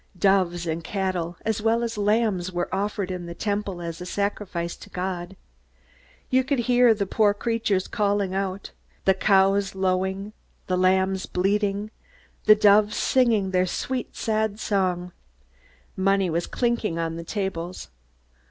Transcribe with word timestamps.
Doves 0.17 0.65
and 0.65 0.83
cattle, 0.83 1.37
as 1.45 1.61
well 1.61 1.83
as 1.83 1.95
lambs, 1.95 2.51
were 2.51 2.73
offered 2.73 3.11
in 3.11 3.27
the 3.27 3.35
Temple 3.35 3.83
as 3.83 4.01
a 4.01 4.05
sacrifice 4.07 4.75
to 4.77 4.89
God. 4.89 5.35
You 6.31 6.43
could 6.43 6.57
hear 6.61 6.95
the 6.95 7.05
poor 7.05 7.35
creatures 7.35 7.87
calling 7.87 8.33
out 8.33 8.71
the 9.05 9.13
cows 9.13 9.75
lowing, 9.75 10.33
the 10.65 10.75
lambs 10.75 11.27
bleating, 11.27 11.91
the 12.45 12.55
doves 12.55 12.97
singing 12.97 13.51
their 13.51 13.67
sweet, 13.67 14.15
sad 14.15 14.59
song. 14.59 15.11
Money 15.95 16.31
was 16.31 16.47
clinking 16.47 16.97
on 16.97 17.15
the 17.15 17.23
tables. 17.23 17.89